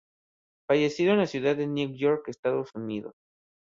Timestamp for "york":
1.93-2.27